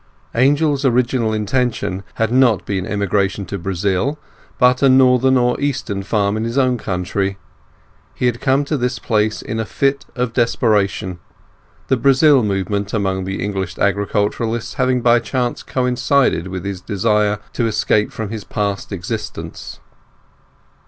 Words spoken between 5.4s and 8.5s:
eastern farm in his own country. He had